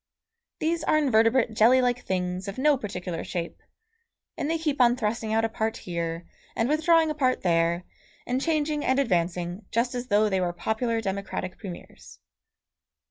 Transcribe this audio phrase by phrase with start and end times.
[0.57, 3.61] These are invertebrate jelly like things of no particular shape,
[4.35, 7.83] and they keep on thrusting out a part here, and withdrawing a part there,
[8.25, 12.17] and changing and advancing just as though they were popular democratic premiers.